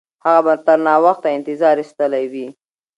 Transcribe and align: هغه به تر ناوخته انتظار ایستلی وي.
هغه 0.25 0.39
به 0.45 0.53
تر 0.65 0.77
ناوخته 0.87 1.27
انتظار 1.37 1.75
ایستلی 1.79 2.25
وي. 2.31 2.47